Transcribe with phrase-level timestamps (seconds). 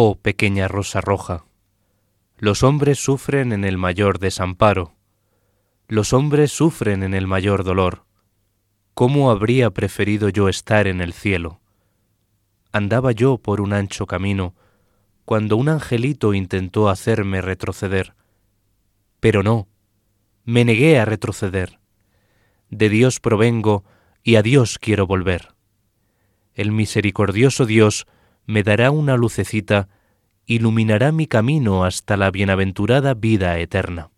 [0.00, 1.44] Oh pequeña rosa roja,
[2.36, 4.94] los hombres sufren en el mayor desamparo,
[5.88, 8.04] los hombres sufren en el mayor dolor.
[8.94, 11.60] ¿Cómo habría preferido yo estar en el cielo?
[12.70, 14.54] Andaba yo por un ancho camino,
[15.24, 18.14] cuando un angelito intentó hacerme retroceder.
[19.18, 19.66] Pero no,
[20.44, 21.80] me negué a retroceder.
[22.70, 23.82] De Dios provengo
[24.22, 25.56] y a Dios quiero volver.
[26.54, 28.06] El misericordioso Dios
[28.48, 29.88] me dará una lucecita,
[30.46, 34.08] iluminará mi camino hasta la bienaventurada vida eterna.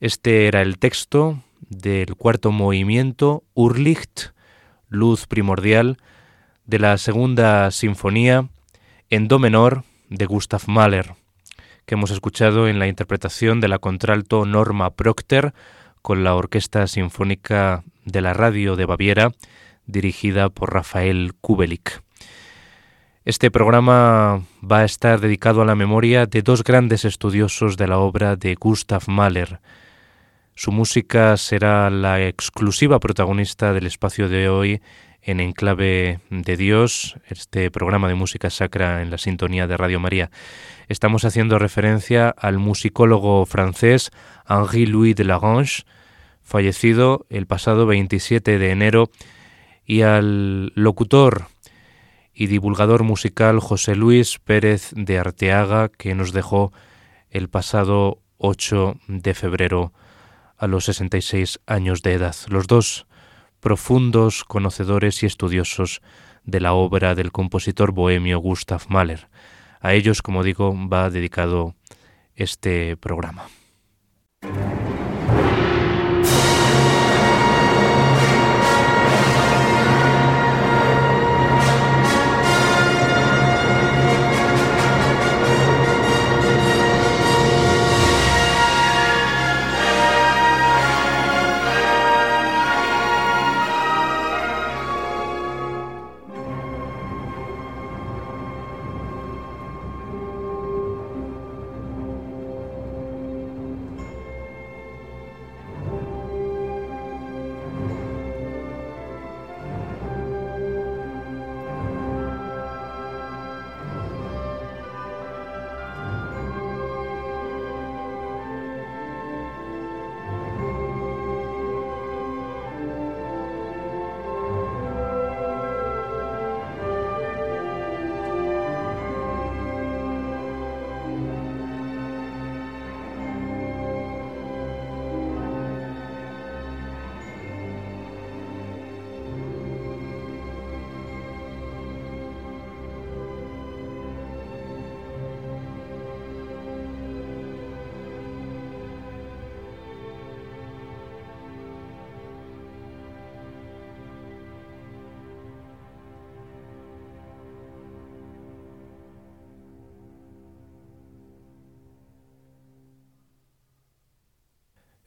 [0.00, 1.38] Este era el texto
[1.68, 4.30] del cuarto movimiento Urlicht,
[4.88, 5.98] luz primordial,
[6.64, 8.48] de la segunda sinfonía
[9.10, 11.12] en do menor de Gustav Mahler,
[11.84, 15.52] que hemos escuchado en la interpretación de la contralto Norma Procter
[16.00, 19.32] con la Orquesta Sinfónica de la Radio de Baviera,
[19.84, 22.02] dirigida por Rafael Kubelik.
[23.24, 27.98] Este programa va a estar dedicado a la memoria de dos grandes estudiosos de la
[27.98, 29.60] obra de Gustav Mahler.
[30.56, 34.82] Su música será la exclusiva protagonista del espacio de hoy
[35.22, 40.32] en Enclave de Dios, este programa de música sacra en la sintonía de Radio María.
[40.88, 44.10] Estamos haciendo referencia al musicólogo francés
[44.48, 45.84] Henri-Louis de Lagrange,
[46.42, 49.10] fallecido el pasado 27 de enero,
[49.86, 51.51] y al locutor
[52.34, 56.72] y divulgador musical José Luis Pérez de Arteaga, que nos dejó
[57.30, 59.92] el pasado 8 de febrero
[60.56, 62.36] a los 66 años de edad.
[62.48, 63.06] Los dos
[63.60, 66.02] profundos conocedores y estudiosos
[66.44, 69.28] de la obra del compositor bohemio Gustav Mahler.
[69.80, 71.74] A ellos, como digo, va dedicado
[72.34, 73.46] este programa.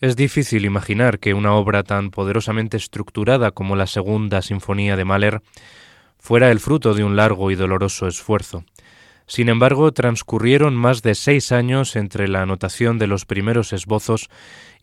[0.06, 5.42] Es difícil imaginar que una obra tan poderosamente estructurada como la Segunda Sinfonía de Mahler
[6.20, 8.66] fuera el fruto de un largo y doloroso esfuerzo.
[9.26, 14.30] Sin embargo, transcurrieron más de seis años entre la anotación de los primeros esbozos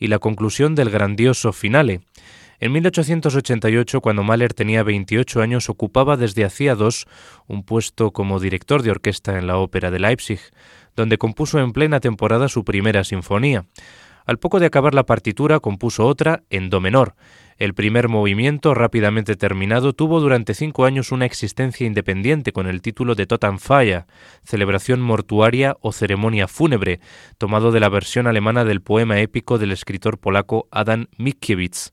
[0.00, 2.00] y la conclusión del grandioso finale.
[2.58, 7.06] En 1888, cuando Mahler tenía 28 años, ocupaba desde hacía dos
[7.46, 10.40] un puesto como director de orquesta en la Ópera de Leipzig,
[10.96, 13.66] donde compuso en plena temporada su primera sinfonía.
[14.24, 17.14] Al poco de acabar la partitura compuso otra en do menor.
[17.58, 23.14] El primer movimiento, rápidamente terminado, tuvo durante cinco años una existencia independiente con el título
[23.14, 24.06] de Totenfeier,
[24.42, 27.00] celebración mortuaria o ceremonia fúnebre,
[27.38, 31.92] tomado de la versión alemana del poema épico del escritor polaco Adam Mickiewicz.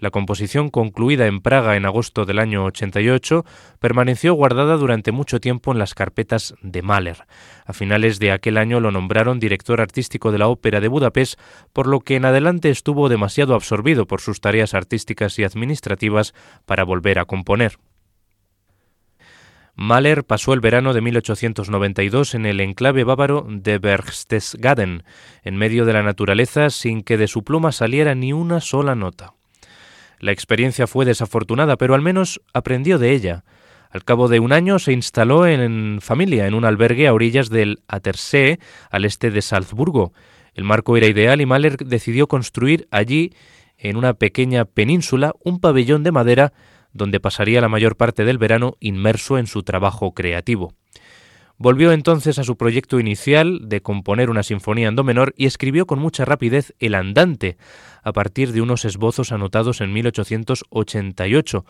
[0.00, 3.44] La composición, concluida en Praga en agosto del año 88,
[3.80, 7.26] permaneció guardada durante mucho tiempo en las carpetas de Mahler.
[7.66, 11.38] A finales de aquel año lo nombraron director artístico de la Ópera de Budapest,
[11.74, 16.32] por lo que en adelante estuvo demasiado absorbido por sus tareas artísticas y administrativas
[16.64, 17.76] para volver a componer.
[19.76, 25.04] Mahler pasó el verano de 1892 en el enclave bávaro de Berchtesgaden,
[25.42, 29.34] en medio de la naturaleza, sin que de su pluma saliera ni una sola nota.
[30.20, 33.44] La experiencia fue desafortunada, pero al menos aprendió de ella.
[33.90, 37.80] Al cabo de un año se instaló en familia en un albergue a orillas del
[37.88, 38.60] Attersee,
[38.90, 40.12] al este de Salzburgo.
[40.54, 43.32] El marco era ideal y Mahler decidió construir allí,
[43.78, 46.52] en una pequeña península, un pabellón de madera
[46.92, 50.74] donde pasaría la mayor parte del verano inmerso en su trabajo creativo.
[51.62, 55.98] Volvió entonces a su proyecto inicial de componer una sinfonía en menor y escribió con
[55.98, 57.58] mucha rapidez El Andante,
[58.02, 61.66] a partir de unos esbozos anotados en 1888.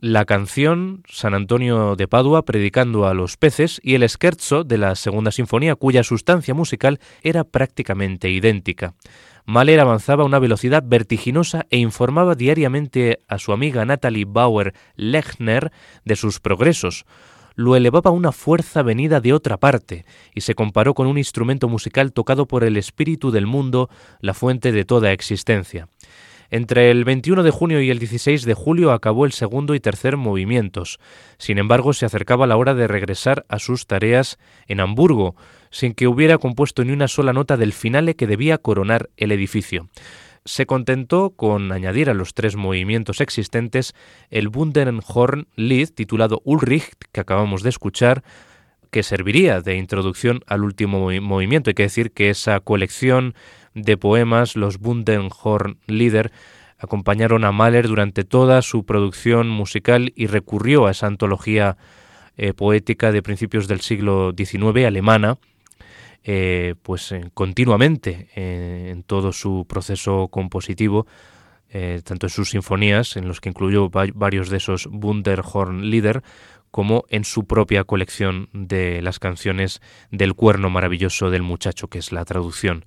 [0.00, 4.94] La canción San Antonio de Padua predicando a los peces y el scherzo de la
[4.94, 8.92] segunda sinfonía cuya sustancia musical era prácticamente idéntica.
[9.46, 15.72] Mahler avanzaba a una velocidad vertiginosa e informaba diariamente a su amiga Natalie Bauer Lechner
[16.04, 17.06] de sus progresos
[17.58, 22.12] lo elevaba una fuerza venida de otra parte, y se comparó con un instrumento musical
[22.12, 25.88] tocado por el espíritu del mundo, la fuente de toda existencia.
[26.50, 30.16] Entre el 21 de junio y el 16 de julio acabó el segundo y tercer
[30.16, 31.00] movimientos.
[31.36, 34.38] Sin embargo, se acercaba la hora de regresar a sus tareas
[34.68, 35.34] en Hamburgo,
[35.72, 39.88] sin que hubiera compuesto ni una sola nota del finale que debía coronar el edificio
[40.48, 43.94] se contentó con añadir a los tres movimientos existentes
[44.30, 48.24] el Bundenhorn Lied titulado Ulrich, que acabamos de escuchar,
[48.90, 51.68] que serviría de introducción al último movimiento.
[51.68, 53.34] Hay que decir que esa colección
[53.74, 56.32] de poemas, los Bundenhorn Lieder,
[56.78, 61.76] acompañaron a Mahler durante toda su producción musical y recurrió a esa antología
[62.38, 65.36] eh, poética de principios del siglo XIX alemana,
[66.24, 71.06] eh, pues eh, continuamente eh, en todo su proceso compositivo,
[72.04, 76.22] tanto en sus sinfonías, en los que incluyó varios de esos Wunderhorn Lieder,
[76.70, 82.10] como en su propia colección de las canciones del cuerno maravilloso del muchacho, que es
[82.10, 82.86] la traducción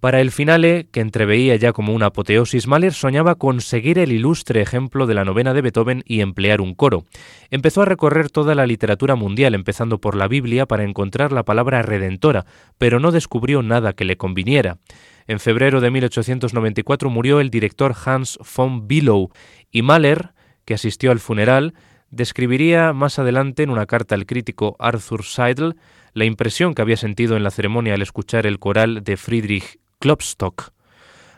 [0.00, 4.62] para el finale, que entreveía ya como una apoteosis, Mahler soñaba con seguir el ilustre
[4.62, 7.04] ejemplo de la novena de Beethoven y emplear un coro.
[7.50, 11.82] Empezó a recorrer toda la literatura mundial, empezando por la Biblia, para encontrar la palabra
[11.82, 12.46] redentora,
[12.78, 14.78] pero no descubrió nada que le conviniera.
[15.26, 19.28] En febrero de 1894 murió el director Hans von Bülow
[19.70, 20.30] y Mahler,
[20.64, 21.74] que asistió al funeral,
[22.10, 25.76] describiría más adelante en una carta al crítico Arthur Seidel
[26.12, 30.72] la impresión que había sentido en la ceremonia al escuchar el coral de Friedrich Klopstock.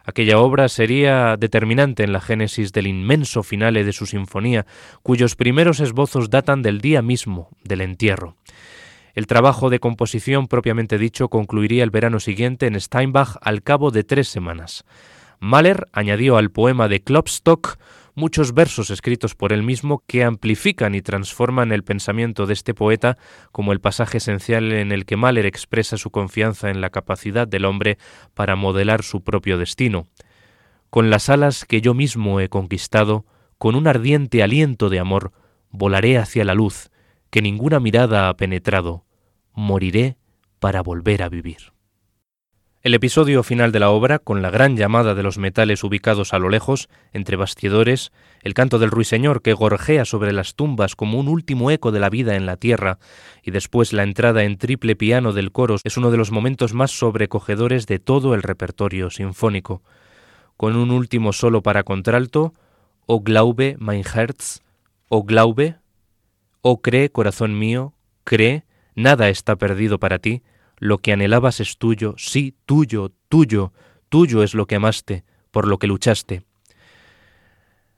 [0.04, 4.66] Aquella obra sería determinante en la génesis del inmenso finale de su sinfonía,
[5.02, 8.37] cuyos primeros esbozos datan del día mismo del entierro.
[9.14, 14.04] El trabajo de composición propiamente dicho concluiría el verano siguiente en Steinbach al cabo de
[14.04, 14.85] tres semanas.
[15.40, 17.78] Mahler añadió al poema de Klopstock
[18.14, 23.16] muchos versos escritos por él mismo que amplifican y transforman el pensamiento de este poeta,
[23.52, 27.64] como el pasaje esencial en el que Mahler expresa su confianza en la capacidad del
[27.64, 27.99] hombre
[28.35, 30.07] para modelar su propio destino.
[30.90, 33.25] Con las alas que yo mismo he conquistado,
[33.59, 35.33] con un ardiente aliento de amor,
[35.71, 36.90] volaré hacia la luz,
[37.31, 39.07] que ninguna mirada ha penetrado,
[39.54, 40.19] moriré
[40.59, 41.72] para volver a vivir.
[42.83, 46.41] El episodio final de la obra, con la gran llamada de los metales ubicados a
[46.41, 48.11] lo lejos, entre bastidores,
[48.43, 52.11] el canto del ruiseñor que gorjea sobre las tumbas como un último eco de la
[52.11, 52.99] vida en la tierra,
[53.45, 56.91] y después la entrada en triple piano del coro, es uno de los momentos más
[56.91, 59.81] sobrecogedores de todo el repertorio sinfónico.
[60.57, 62.53] Con un último solo para contralto,
[63.07, 64.61] O Glaube, mein Herz,
[65.07, 65.77] O Glaube,
[66.62, 68.65] O cree, corazón mío, cree,
[68.97, 70.43] nada está perdido para ti,
[70.83, 73.73] lo que anhelabas es tuyo, sí, tuyo, tuyo,
[74.09, 75.23] tuyo es lo que amaste,
[75.53, 76.43] por lo que luchaste.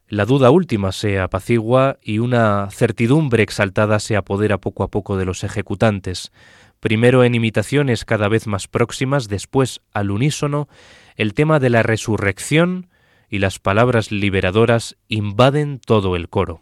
[0.07, 5.25] La duda última se apacigua y una certidumbre exaltada se apodera poco a poco de
[5.25, 6.31] los ejecutantes,
[6.79, 10.69] primero en imitaciones cada vez más próximas, después al unísono,
[11.17, 12.91] el tema de la resurrección
[13.31, 16.61] y las palabras liberadoras invaden todo el coro.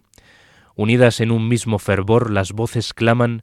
[0.76, 3.42] Unidas en un mismo fervor, las voces claman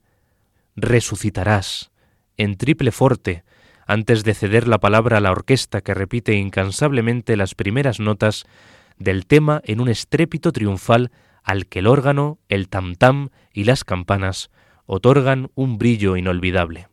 [0.78, 1.92] Resucitarás,
[2.40, 3.44] en triple forte,
[3.86, 8.46] antes de ceder la palabra a la orquesta que repite incansablemente las primeras notas
[8.98, 11.12] del tema en un estrépito triunfal
[11.44, 14.52] al que el órgano, el tam-tam y las campanas
[14.86, 16.88] otorgan un brillo inolvidable.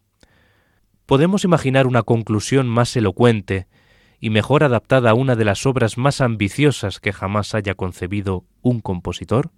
[1.07, 3.69] Podemos imaginar una conclusión más elocuente
[4.19, 8.81] y mejor adaptada a una de las obras más ambiciosas que jamás haya concebido un
[8.81, 9.53] compositor?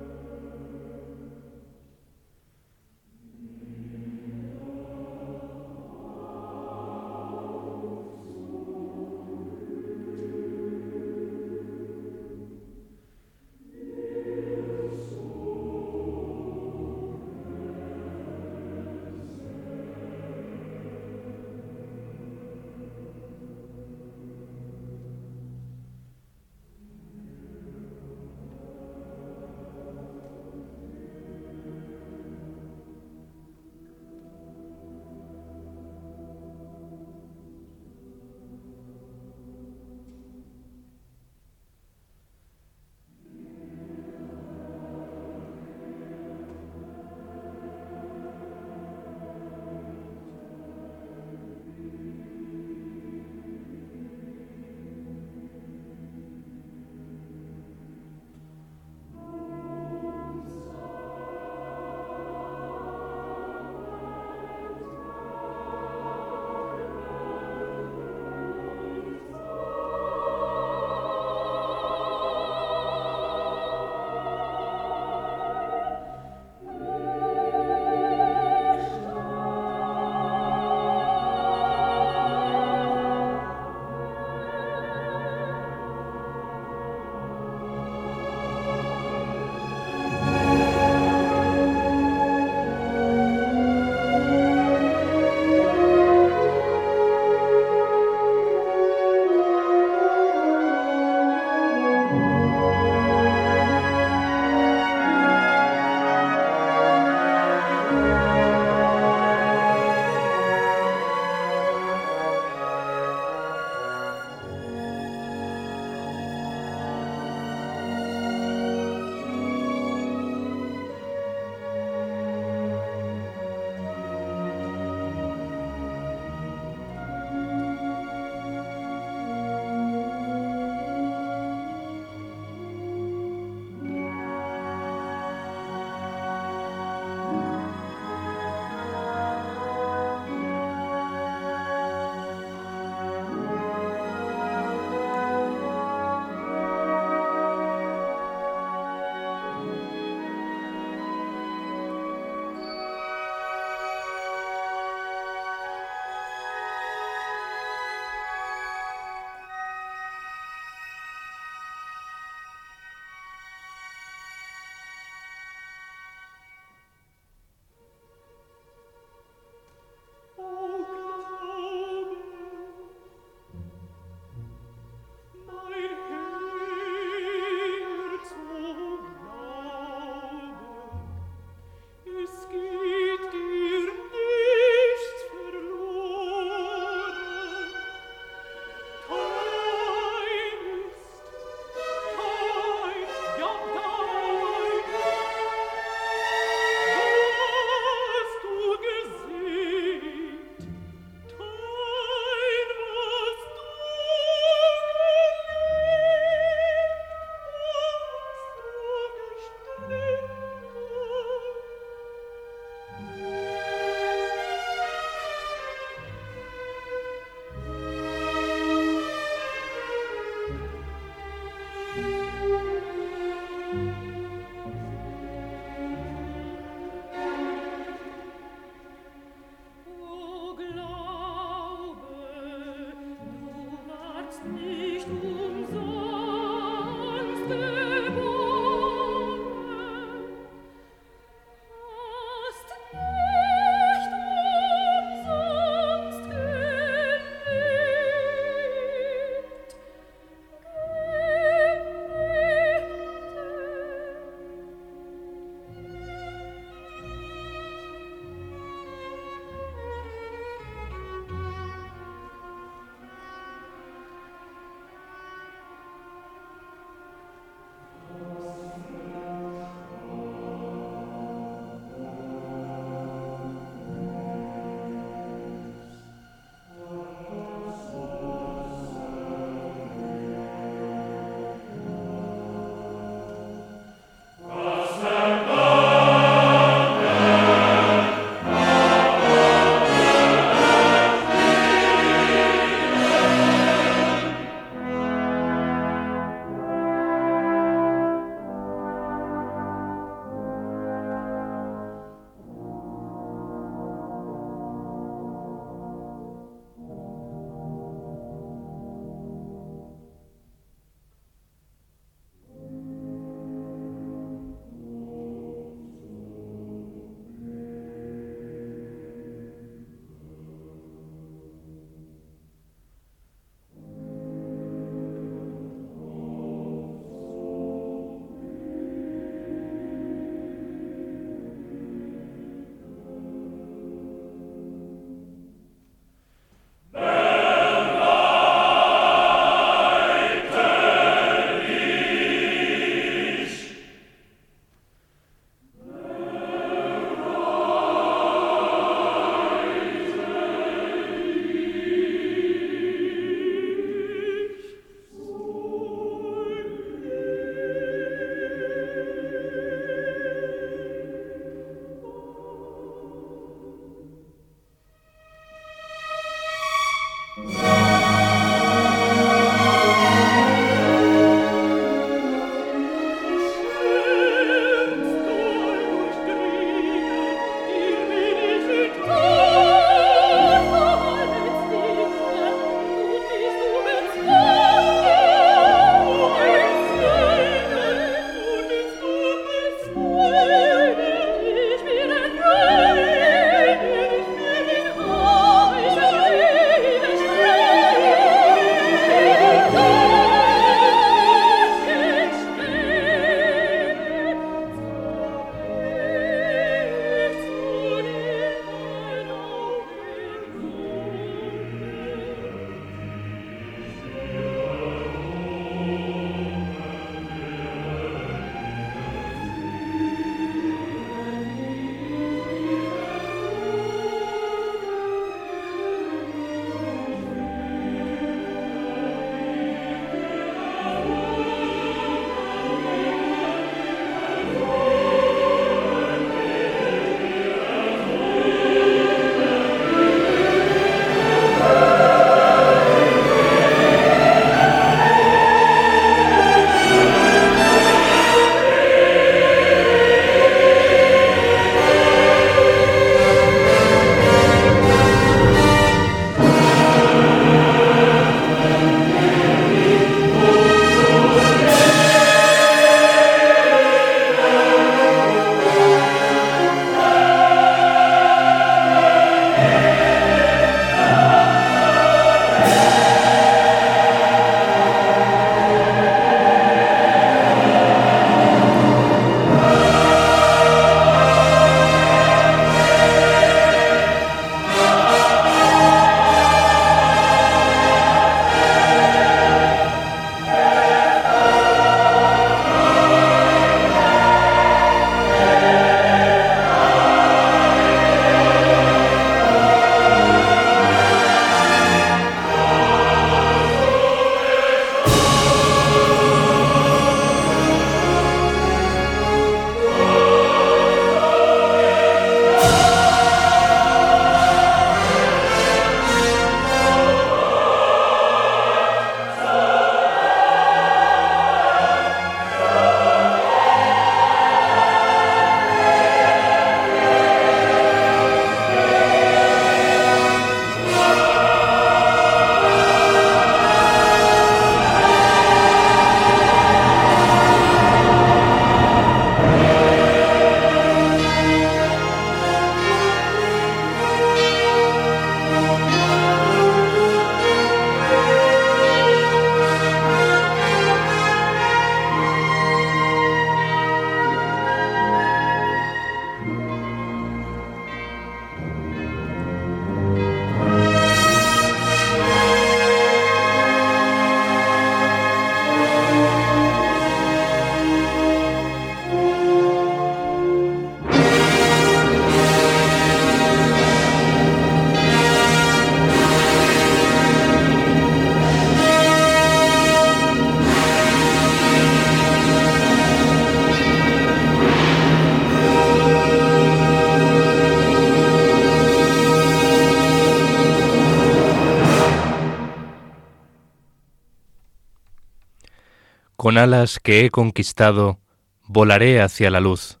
[596.48, 598.20] Con alas que he conquistado,
[598.64, 600.00] volaré hacia la luz.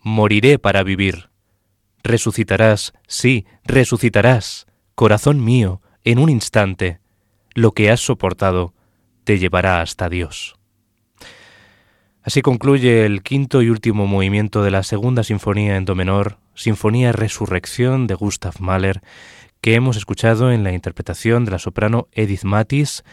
[0.00, 1.28] Moriré para vivir.
[2.02, 7.00] Resucitarás, sí, resucitarás, corazón mío, en un instante.
[7.52, 8.72] Lo que has soportado
[9.24, 10.56] te llevará hasta Dios.
[12.22, 17.12] Así concluye el quinto y último movimiento de la segunda sinfonía en do menor, Sinfonía
[17.12, 19.02] Resurrección de Gustav Mahler,
[19.60, 23.04] que hemos escuchado en la interpretación de la soprano Edith Matis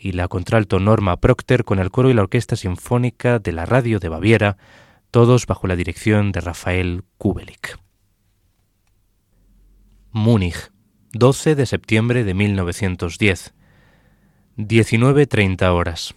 [0.00, 3.98] y la contralto Norma Procter con el coro y la Orquesta Sinfónica de la Radio
[3.98, 4.56] de Baviera,
[5.10, 7.78] todos bajo la dirección de Rafael Kubelik.
[10.10, 10.72] Múnich,
[11.12, 13.52] 12 de septiembre de 1910.
[14.56, 16.14] 19.30 horas.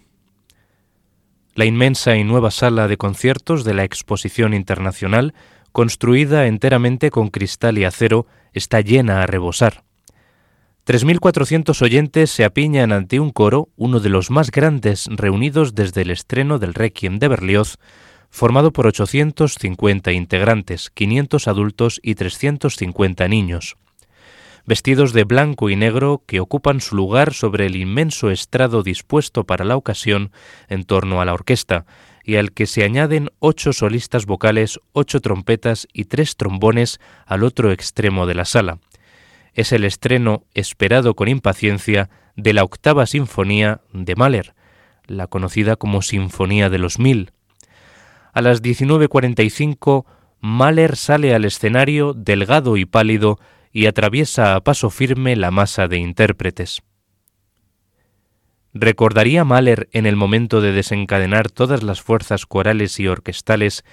[1.54, 5.34] La inmensa y nueva sala de conciertos de la Exposición Internacional,
[5.72, 9.84] construida enteramente con cristal y acero, está llena a rebosar.
[10.86, 16.10] 3.400 oyentes se apiñan ante un coro, uno de los más grandes reunidos desde el
[16.10, 17.78] estreno del Requiem de Berlioz,
[18.28, 23.76] formado por 850 integrantes, 500 adultos y 350 niños.
[24.66, 29.64] Vestidos de blanco y negro que ocupan su lugar sobre el inmenso estrado dispuesto para
[29.64, 30.32] la ocasión
[30.68, 31.86] en torno a la orquesta,
[32.24, 37.72] y al que se añaden ocho solistas vocales, ocho trompetas y tres trombones al otro
[37.72, 38.80] extremo de la sala
[39.54, 44.54] es el estreno esperado con impaciencia de la octava sinfonía de Mahler,
[45.06, 47.32] la conocida como Sinfonía de los Mil.
[48.32, 50.04] A las 19.45,
[50.40, 53.38] Mahler sale al escenario delgado y pálido
[53.72, 56.82] y atraviesa a paso firme la masa de intérpretes.
[58.76, 63.84] ¿Recordaría Mahler en el momento de desencadenar todas las fuerzas corales y orquestales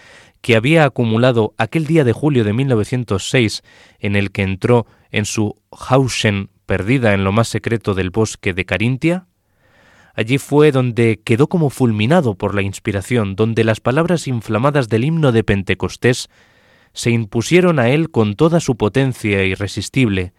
[0.42, 3.64] que había acumulado aquel día de julio de 1906
[4.00, 8.66] en el que entró en su Hausen perdida en lo más secreto del bosque de
[8.66, 9.28] Carintia?
[10.14, 15.32] Allí fue donde quedó como fulminado por la inspiración, donde las palabras inflamadas del himno
[15.32, 16.30] de Pentecostés
[16.94, 20.34] se impusieron a él con toda su potencia irresistible.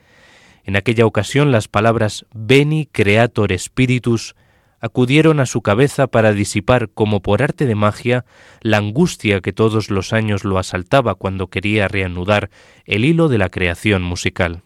[0.64, 4.34] En aquella ocasión las palabras Beni Creator Spiritus
[4.82, 8.26] acudieron a su cabeza para disipar como por arte de magia
[8.60, 12.50] la angustia que todos los años lo asaltaba cuando quería reanudar
[12.84, 14.62] el hilo de la creación musical.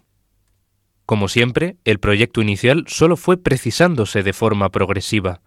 [1.05, 5.42] Como siempre, el proyecto inicial solo fue precisándose de forma progresiva.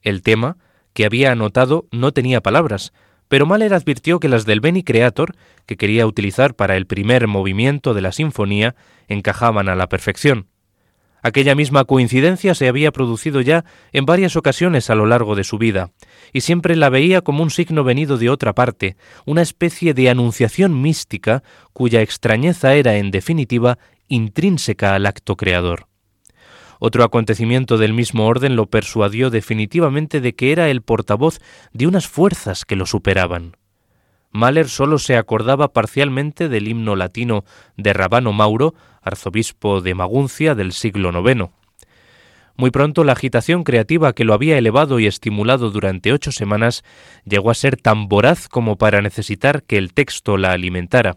[0.00, 0.56] El tema,
[0.94, 2.94] que había anotado, no tenía palabras,
[3.28, 7.92] pero Mahler advirtió que las del Beni Creator, que quería utilizar para el primer movimiento
[7.92, 8.74] de la sinfonía,
[9.06, 10.48] encajaban a la perfección.
[11.26, 15.56] Aquella misma coincidencia se había producido ya en varias ocasiones a lo largo de su
[15.56, 15.90] vida,
[16.34, 20.82] y siempre la veía como un signo venido de otra parte, una especie de anunciación
[20.82, 25.86] mística cuya extrañeza era, en definitiva, intrínseca al acto creador.
[26.78, 31.40] Otro acontecimiento del mismo orden lo persuadió definitivamente de que era el portavoz
[31.72, 33.56] de unas fuerzas que lo superaban.
[34.30, 37.44] Mahler solo se acordaba parcialmente del himno latino
[37.76, 41.50] de Rabano Mauro, arzobispo de Maguncia del siglo IX.
[42.56, 46.84] Muy pronto la agitación creativa que lo había elevado y estimulado durante ocho semanas
[47.24, 51.16] llegó a ser tan voraz como para necesitar que el texto la alimentara.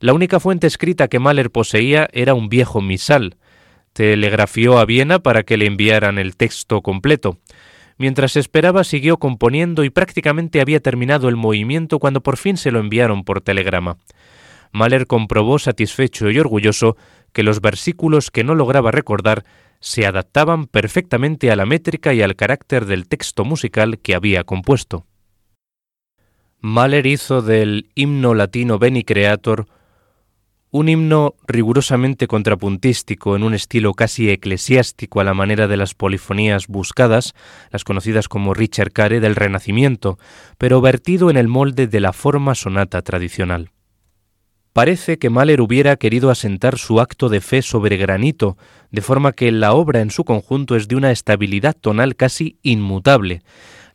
[0.00, 3.36] La única fuente escrita que Mahler poseía era un viejo misal.
[3.92, 7.38] Telegrafió a Viena para que le enviaran el texto completo.
[7.98, 12.80] Mientras esperaba siguió componiendo y prácticamente había terminado el movimiento cuando por fin se lo
[12.80, 13.98] enviaron por telegrama.
[14.72, 16.96] Mahler comprobó satisfecho y orgulloso
[17.32, 19.44] que los versículos que no lograba recordar
[19.80, 25.06] se adaptaban perfectamente a la métrica y al carácter del texto musical que había compuesto.
[26.60, 29.66] Mahler hizo del himno latino Beni Creator
[30.70, 36.66] un himno rigurosamente contrapuntístico en un estilo casi eclesiástico a la manera de las polifonías
[36.66, 37.34] buscadas,
[37.70, 40.18] las conocidas como Richard Care del Renacimiento,
[40.56, 43.71] pero vertido en el molde de la forma sonata tradicional.
[44.72, 48.56] Parece que Mahler hubiera querido asentar su acto de fe sobre granito,
[48.90, 53.42] de forma que la obra en su conjunto es de una estabilidad tonal casi inmutable,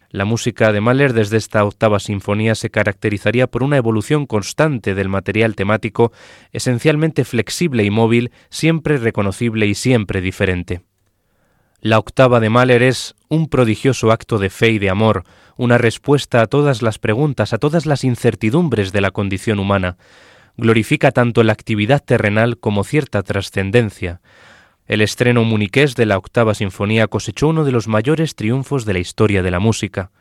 [0.09, 5.09] la música de Mahler desde esta octava sinfonía se caracterizaría por una evolución constante del
[5.09, 6.13] material temático,
[6.53, 10.81] esencialmente flexible y móvil, siempre reconocible y siempre diferente.
[11.81, 15.23] La octava de Mahler es un prodigioso acto de fe y de amor,
[15.57, 19.97] una respuesta a todas las preguntas, a todas las incertidumbres de la condición humana.
[20.57, 24.21] Glorifica tanto la actividad terrenal como cierta trascendencia,
[24.87, 28.99] el estreno muniqués de la octava sinfonía cosechó uno de los mayores triunfos de la
[28.99, 30.11] historia de la música.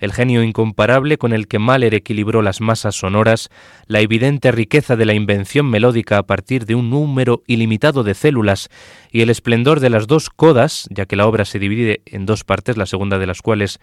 [0.00, 3.48] el genio incomparable con el que Mahler equilibró las masas sonoras,
[3.88, 8.68] la evidente riqueza de la invención melódica a partir de un número ilimitado de células
[9.10, 12.44] y el esplendor de las dos codas, ya que la obra se divide en dos
[12.44, 13.80] partes, la segunda de las cuales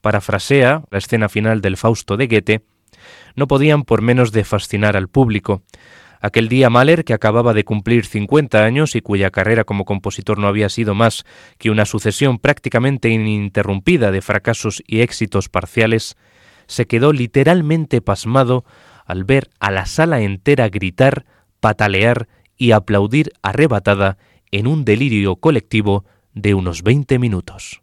[0.00, 2.62] parafrasea la escena final del Fausto de Goethe,
[3.36, 5.62] no podían por menos de fascinar al público.
[6.20, 10.48] Aquel día Mahler, que acababa de cumplir 50 años y cuya carrera como compositor no
[10.48, 11.24] había sido más
[11.56, 16.16] que una sucesión prácticamente ininterrumpida de fracasos y éxitos parciales,
[16.66, 18.64] se quedó literalmente pasmado
[19.06, 21.24] al ver a la sala entera gritar,
[21.58, 24.18] patalear y aplaudir arrebatada
[24.50, 27.82] en un delirio colectivo de unos 20 minutos.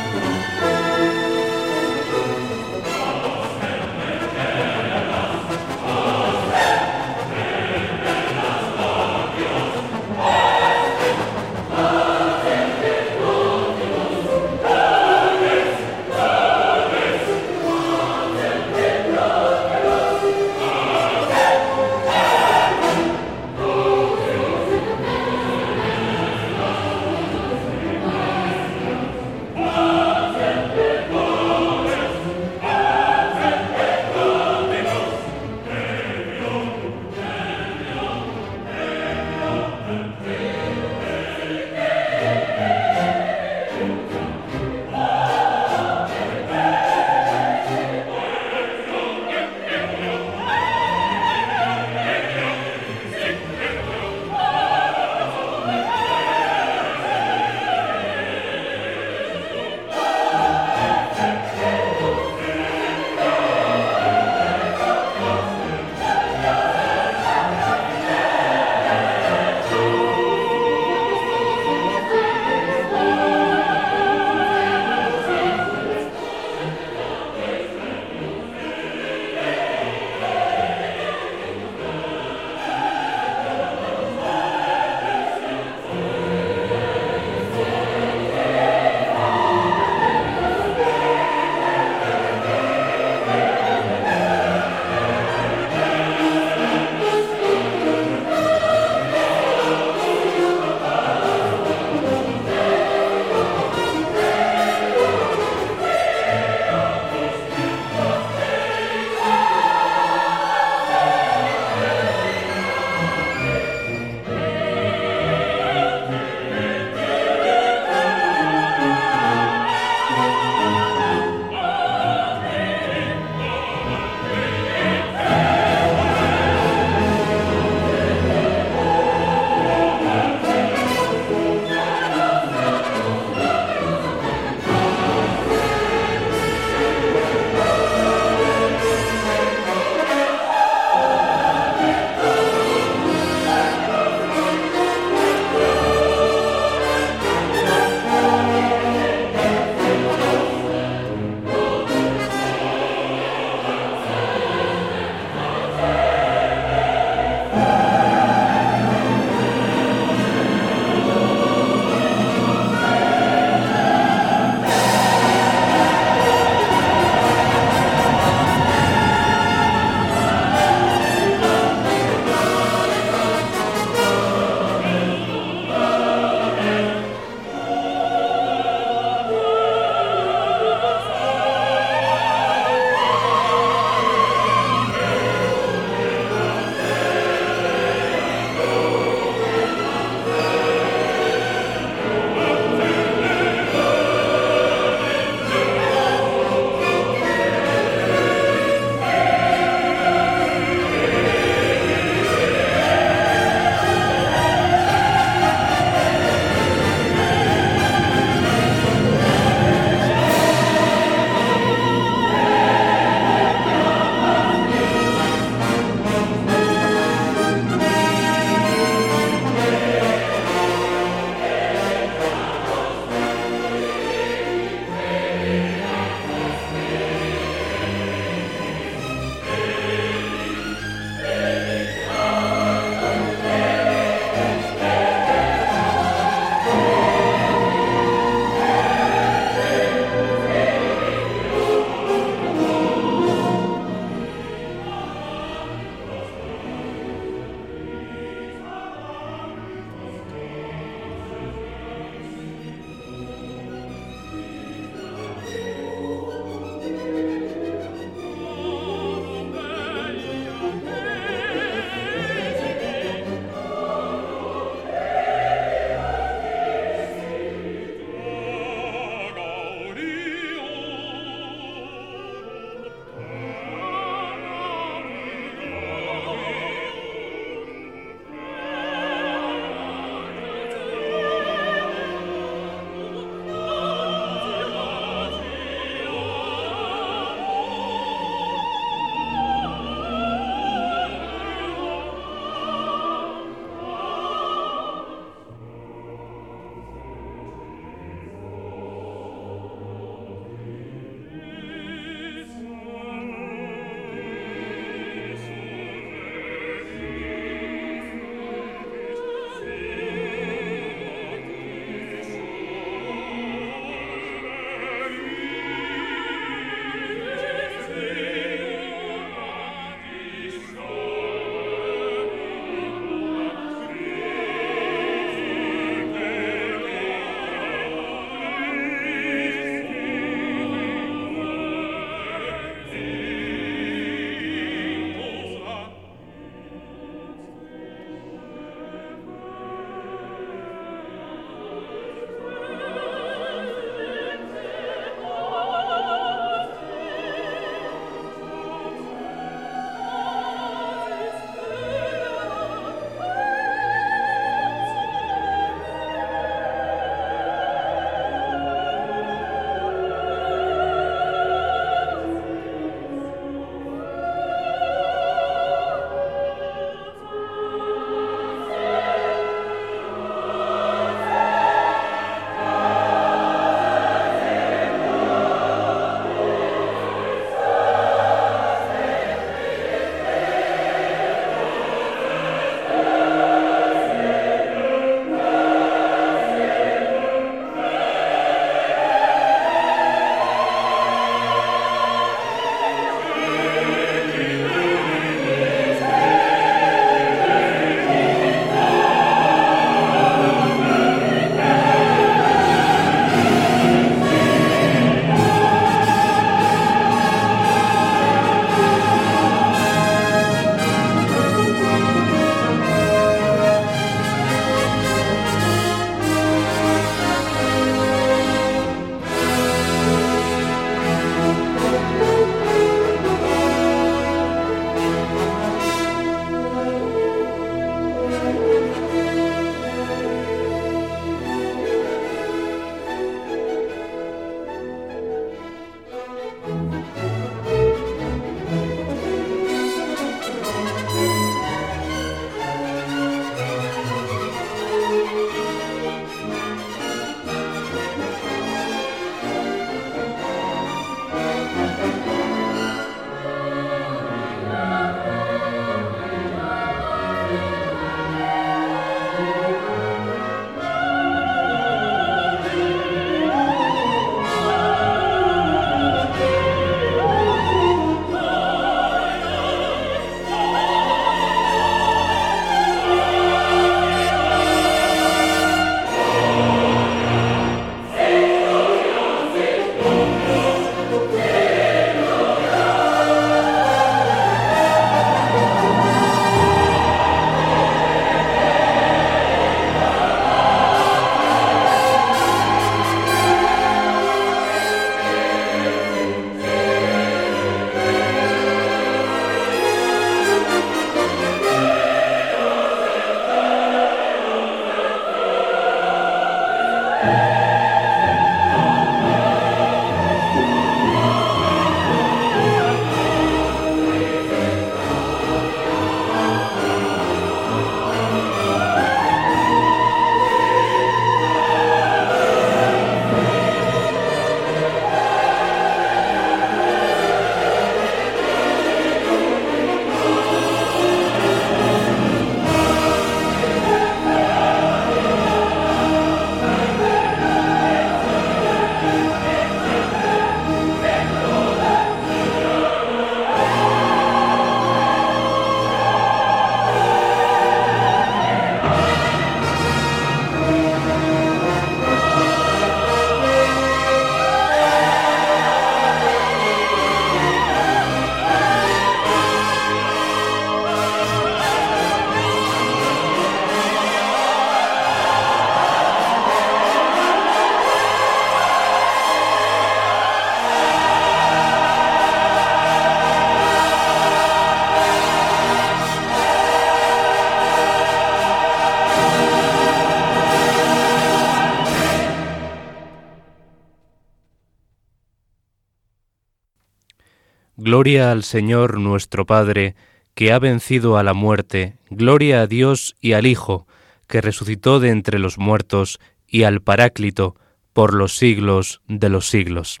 [588.02, 589.94] Gloria al Señor nuestro Padre,
[590.34, 593.86] que ha vencido a la muerte, gloria a Dios y al Hijo,
[594.26, 597.54] que resucitó de entre los muertos, y al Paráclito,
[597.92, 600.00] por los siglos de los siglos.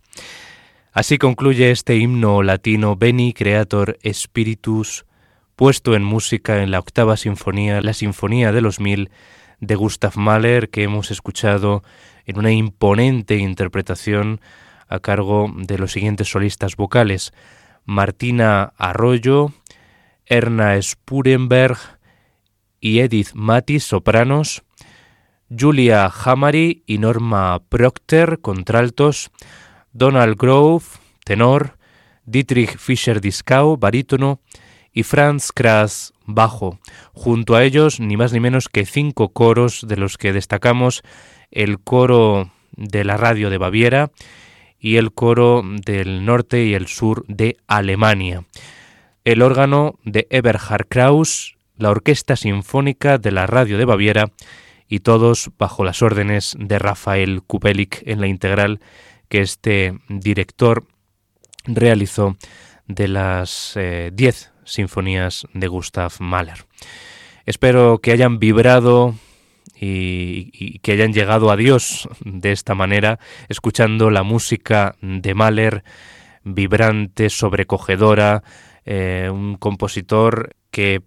[0.92, 5.04] Así concluye este himno latino Beni Creator Spiritus,
[5.54, 9.12] puesto en música en la octava sinfonía, la Sinfonía de los Mil,
[9.60, 11.84] de Gustav Mahler, que hemos escuchado
[12.26, 14.40] en una imponente interpretación
[14.88, 17.32] a cargo de los siguientes solistas vocales.
[17.84, 19.52] Martina Arroyo,
[20.26, 21.78] Erna Spurenberg
[22.80, 24.62] y Edith Matis, sopranos,
[25.50, 29.30] Julia Hamari y Norma Procter, contraltos,
[29.92, 30.84] Donald Grove,
[31.24, 31.76] tenor,
[32.24, 34.40] Dietrich Fischer-Dieskau, barítono,
[34.92, 36.78] y Franz Kras, bajo.
[37.12, 41.02] Junto a ellos, ni más ni menos que cinco coros, de los que destacamos
[41.50, 44.10] el coro de la radio de Baviera,
[44.82, 48.44] y el coro del norte y el sur de Alemania.
[49.24, 54.32] El órgano de Eberhard Kraus, la Orquesta Sinfónica de la Radio de Baviera
[54.88, 58.80] y todos bajo las órdenes de Rafael Kubelik en la integral
[59.28, 60.84] que este director
[61.64, 62.36] realizó
[62.88, 66.66] de las eh, diez sinfonías de Gustav Mahler.
[67.46, 69.14] Espero que hayan vibrado
[69.74, 75.84] y, que hayan llegado a Dios de esta manera, escuchando la música de Mahler,
[76.44, 78.42] vibrante, sobrecogedora,
[78.84, 81.02] eh, un compositor que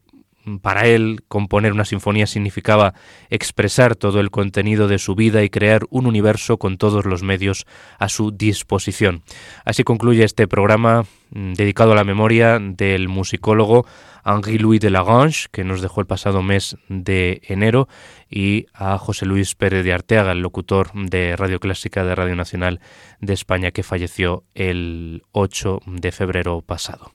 [0.61, 2.93] para él componer una sinfonía significaba
[3.29, 7.65] expresar todo el contenido de su vida y crear un universo con todos los medios
[7.99, 9.23] a su disposición.
[9.63, 13.85] Así concluye este programa mm, dedicado a la memoria del musicólogo
[14.25, 17.87] Henri-Louis de Lagrange, que nos dejó el pasado mes de enero,
[18.29, 22.81] y a José Luis Pérez de Arteaga, el locutor de Radio Clásica de Radio Nacional
[23.21, 27.11] de España, que falleció el 8 de febrero pasado.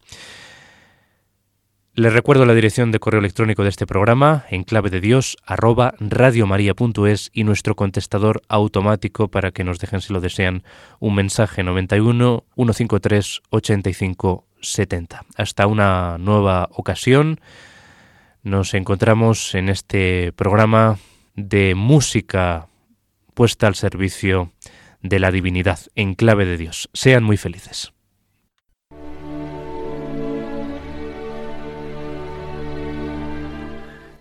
[1.94, 5.36] Les recuerdo la dirección de correo electrónico de este programa, en clave de Dios,
[7.32, 10.62] y nuestro contestador automático para que nos dejen, si lo desean,
[11.00, 15.24] un mensaje 91 153 85 70.
[15.36, 17.40] Hasta una nueva ocasión.
[18.44, 20.98] Nos encontramos en este programa
[21.34, 22.68] de música
[23.34, 24.52] puesta al servicio
[25.02, 26.88] de la divinidad, en clave de Dios.
[26.92, 27.92] Sean muy felices.